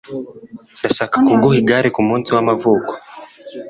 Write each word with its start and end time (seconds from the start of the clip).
Ndashaka 0.79 1.15
kuguha 1.27 1.55
igare 1.61 1.89
kumunsi 1.95 2.29
wamavuko. 2.35 2.91